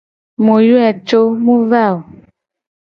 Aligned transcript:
Mu 0.43 0.55
yoe 0.67 0.89
co 1.07 1.19
mu 1.43 1.55
va 1.69 1.83
o. 1.95 1.97